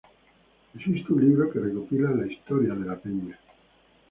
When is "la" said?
2.09-2.25, 2.87-2.97